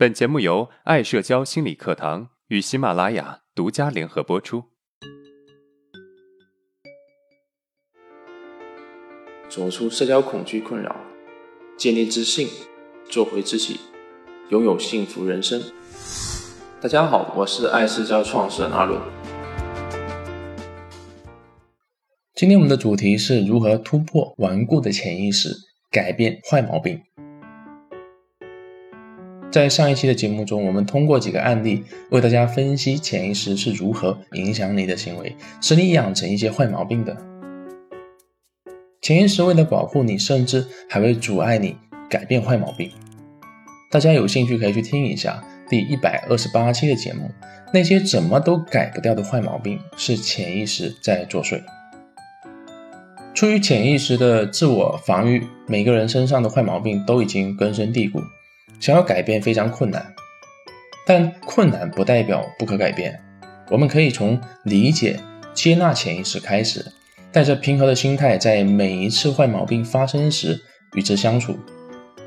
[0.00, 4.64] 本节目由爱社交心理课堂与喜马拉雅独家联合播出。
[9.50, 10.96] 走出社交恐惧困扰，
[11.76, 12.48] 建立自信，
[13.10, 13.78] 做回自己，
[14.48, 15.62] 拥有幸福人生。
[16.80, 18.98] 大家好，我是爱社交创始人阿伦。
[22.34, 25.50] 今天我们的主题是如何突破顽固的潜意识，
[25.90, 27.02] 改变坏毛病。
[29.50, 37.16] 在上一期的节目中，我们通过几个案例为大家分析潜意识是如何影响你的行为，使你养成一些坏毛病的。
[39.02, 41.76] 潜意识为了保护你，甚至还会阻碍你
[42.08, 42.92] 改变坏毛病。
[43.90, 47.28] 大家有兴趣可以去听一下第一百二十八期的节目，
[47.74, 51.60] 那些怎么都改不掉的坏毛病是潜意识在作祟。
[53.34, 58.20] 出于潜意识的自我防御，每个人身上的坏毛病都已经根深蒂固。
[58.78, 60.14] 想要改变非常困难，
[61.06, 63.20] 但困难不代表不可改变。
[63.68, 65.18] 我们可以从理解、
[65.54, 66.84] 接纳潜意识开始，
[67.32, 70.60] 带着平和的心态，在每一次坏毛病发生时
[70.94, 71.58] 与之相处。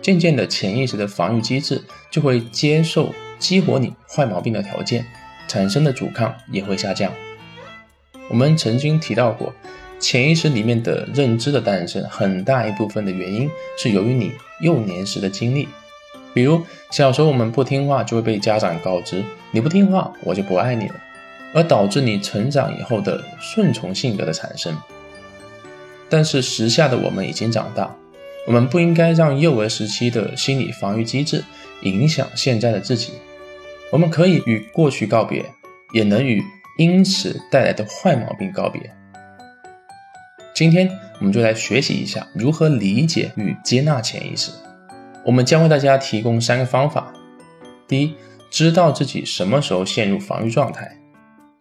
[0.00, 5.04] 渐渐的，潜意识的防御机制就会接受激活你坏毛病的条件，
[5.46, 7.12] 产生的阻抗也会下降。
[8.28, 9.52] 我们曾经提到过，
[10.00, 15.68] 潜意识里面的认知的诞生，很大一部分的原因是由于你幼年时的经历。
[16.34, 20.94] 比如小时候我们不听话，就会被家长告知你不听话，我就不爱你了，
[21.52, 24.76] 而导致你成长以后的顺从性格的产生。
[26.08, 27.94] 但是时下的我们已经长大，
[28.46, 31.44] 我们不应该让幼儿时期的心理防御机制
[31.82, 33.12] 影响现在的自己。
[33.90, 35.44] 我们可以与过去告别，
[35.92, 36.42] 也能与
[36.78, 38.90] 因此带来的坏毛病告别。
[40.54, 44.50] 今天我们就来学习一下如何理解与接纳潜意识。
[45.24, 47.12] 我们将为大家提供三个方法：
[47.86, 48.16] 第一，
[48.50, 50.84] 知道自己什么时候陷入防御状态；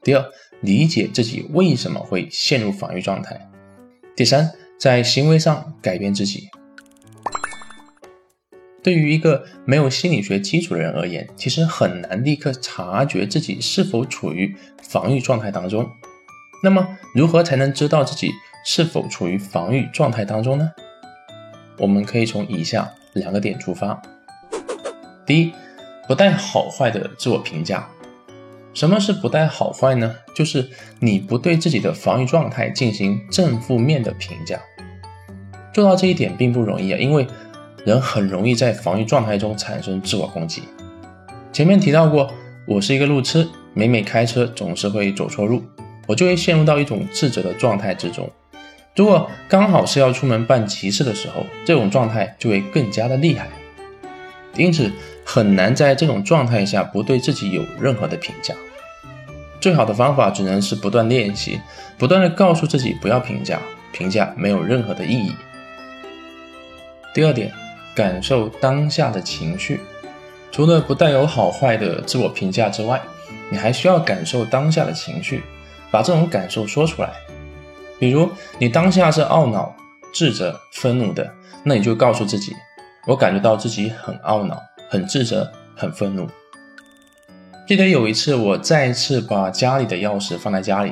[0.01, 0.25] 第二，
[0.61, 3.35] 理解自己为什么会陷入防御状态；
[4.15, 6.49] 第三，在行为上改变自己。
[8.81, 15.87] 对于一个没有心理学基础的人而言，其实很难立刻察觉自己是否处于防御状态当中。
[16.63, 18.31] 那么，如何才能知道自己
[18.65, 20.71] 是否处于防御状态当中呢？
[21.77, 22.91] 我们可以从以下。
[23.13, 24.01] 两个点出发。
[25.25, 25.53] 第一，
[26.07, 27.87] 不带好坏的自我评价。
[28.73, 30.15] 什么是不带好坏呢？
[30.33, 34.59] 就是你不对自己的防御状态进行正负面的评价。
[35.73, 37.27] 做到这一点并不容易啊，因为
[37.85, 40.63] 人很容易在防御状态中产生自我攻击。
[41.51, 42.31] 前面提到过，
[42.65, 45.61] 我是一个路痴，每每开车总是会走错路，
[46.07, 48.29] 我就会陷入到一种自责的状态之中。
[48.95, 53.47] 如果刚好是要出门办急事的时候，这种状态就会更加的厉害，
[54.55, 54.91] 因此
[55.23, 58.53] 很难在这种状态下不对自己有任何的评价。
[59.61, 61.61] 最好的方法只能是不断练习，
[61.97, 63.61] 不断的告诉自己不要评价，
[63.93, 65.31] 评价没有任何的意义。
[67.13, 67.51] 第二点，
[67.95, 69.79] 感受当下的情绪，
[70.51, 72.99] 除了不带有好坏的自我评价之外，
[73.49, 75.43] 你还需要感受当下的情绪，
[75.91, 77.13] 把这种感受说出来。
[78.01, 79.75] 比如你当下是懊恼、
[80.11, 81.31] 自责、愤怒的，
[81.63, 82.55] 那你就告诉自己：
[83.05, 86.27] 我感觉到自己很懊恼、很自责、很愤怒。
[87.67, 90.91] 记得有一次，我再次把家里的钥匙放在家里，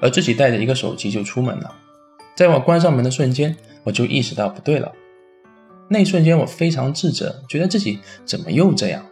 [0.00, 1.72] 而自己带着一个手机就出门了。
[2.34, 4.90] 在我关上门的瞬间，我就意识到不对了。
[5.88, 9.06] 那一瞬间，我非常自责，觉得自己怎么又这样？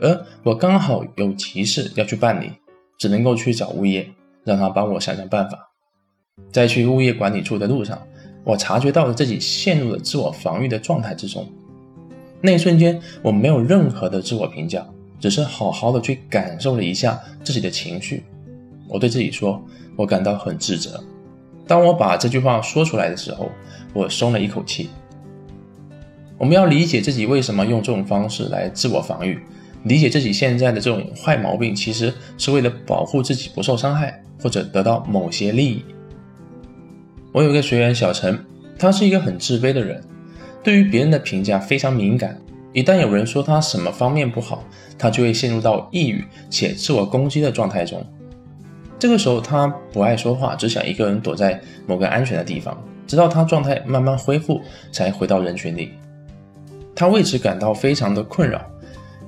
[0.00, 2.50] 而我刚好有急事要去办理，
[2.98, 4.10] 只能够去找物业，
[4.42, 5.65] 让他帮我想想办法。
[6.56, 8.00] 在去物业管理处的路上，
[8.42, 11.46] 我察觉到了自己陷入了自我防御的状态之中。
[12.40, 14.86] 那一瞬间，我没有任何的自我评价，
[15.20, 18.22] 只是好好的去感受了一下自己的情绪。
[18.88, 19.62] 我对自己说
[19.96, 21.02] ：“我感到很自责。”
[21.68, 23.50] 当我把这句话说出来的时候，
[23.92, 24.88] 我松了一口气。
[26.38, 29.40] 我们要理解自己为什么用这种方式来自我防御，
[29.84, 35.84] 理解自己现在的这种坏毛病，其实是为了保护自己不受伤害，或者得到某些利益。
[37.36, 38.42] 我有一个学员小陈，
[38.78, 40.02] 他是一个很自卑的人，
[40.62, 42.40] 对于别人的评价非常敏感。
[42.72, 44.64] 一旦有人说他什么方面不好，
[44.96, 48.02] 他就会陷入到抑郁且自我攻击的状态中。
[48.98, 55.90] 这个时候，他不爱说话，只想一个人躲在某个安全的地方，直到他状态慢慢恢复，才回到人群里。
[56.94, 58.64] 他为此感到非常的困扰，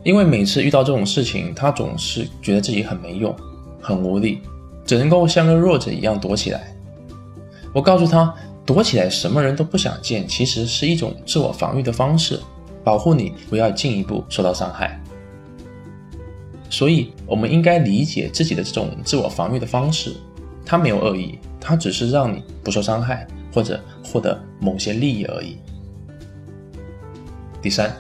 [0.03, 3.37] 因为每次遇到这种事情，他总是觉得自己很没用、
[3.83, 4.41] 很无力，
[4.87, 6.75] 只能够像个弱者一样躲起来。
[7.79, 8.35] 我告诉他，
[8.67, 12.41] 躲起来，什么人都不想见，其实是一种自我防御的方式，
[12.83, 15.01] 保护你不要进一步受到伤害。
[16.69, 20.13] 所以我们应该理解自己的这种自我防御的方式，
[20.67, 25.57] 它没有恶意，它只是让你不受伤害或者获得某些利益而已。
[27.63, 27.97] 第三，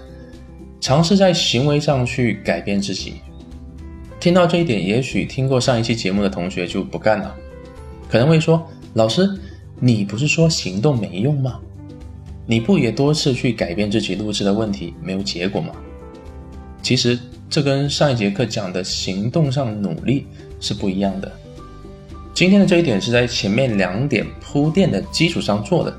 [0.80, 3.20] 尝试在行为上去改变自己。
[4.18, 7.32] 听到这一点，也许听过上一期节目的同学就不干了，
[8.08, 9.30] 可能会说：“老师，
[9.80, 11.58] 你不是说行动没用吗？
[12.46, 15.72] 你不也多次去改变自己录制的问题没有结果吗？”
[16.82, 17.18] 其实
[17.50, 20.26] 这跟上一节课讲的行动上努力
[20.60, 21.30] 是不一样的。
[22.32, 25.96] 今天的这一点是在前面两点铺垫的基础上做的，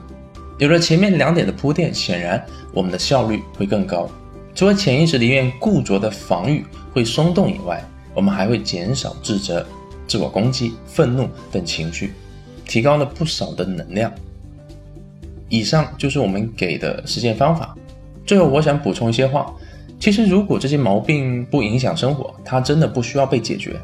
[0.58, 2.44] 有了前面两点的铺垫，显然
[2.74, 4.10] 我们的效率会更高。
[4.56, 7.84] 除了潜意识里面固着的防御会松动以外，
[8.14, 9.66] 我们还会减少自责、
[10.08, 12.14] 自我攻击、愤怒等情绪，
[12.69, 14.13] 提高了不少的能量。
[15.50, 17.75] 以上就是我们给的实践方法。
[18.25, 19.51] 最后，我想补充一些话。
[20.00, 23.75] 其实，如果这些毛病不影响生活，它真的不需要被解决。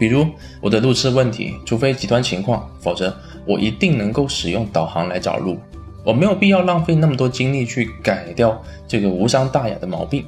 [0.00, 0.26] 比如
[0.60, 3.16] 我的路痴问题，除非极端情况，否则
[3.46, 5.56] 我一定能够使用导航来找路。
[6.04, 10.24] 我没有必要浪费那么多精力去改掉这个无伤大雅的毛病。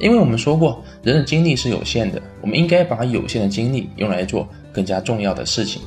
[0.00, 5.82] 因为我们说过，人的精力是有限的，我们应该把有限的精力用来做更加重要的事情。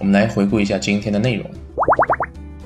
[0.00, 1.48] 我们来回顾一下今天的内容。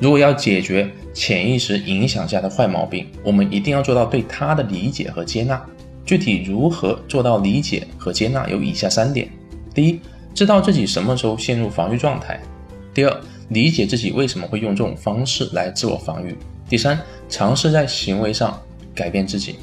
[0.00, 5.62] 如果要解决潜意识影响下的坏毛病，我们一定要做到对它的理解和接纳。
[6.06, 9.28] 具体如何做到理解和接纳，有以下三点：
[9.74, 10.00] 第一，
[10.32, 12.36] 知道自己什么时候陷入防御状态；
[12.94, 16.32] 第二，理解自己为什么会用这种方式来自我防御；
[16.68, 16.98] 第三，
[17.28, 18.58] 尝试在行为上。
[18.94, 19.56] 改变自己。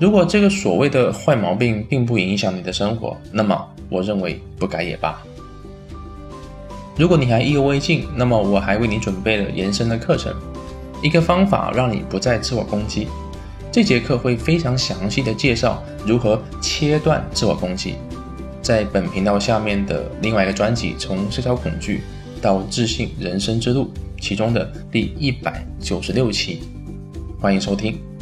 [0.00, 5.22] 如果这个所谓的坏毛病并不影响你的生活，那么我认为不改也罢。
[6.96, 10.32] 如果你还意犹未尽，那么我还为你准备了延伸的课程，
[11.02, 13.08] 一个方法让你不再自我攻击。
[13.72, 17.96] 这节课会非常详细的介绍如何切断自我攻击，
[18.62, 22.02] 在本频道下面的另外一个专辑《从社交恐惧
[22.40, 23.86] 到自信人生之路》
[24.20, 26.60] 其中的第一百九十六期，
[27.40, 28.13] 欢迎收听。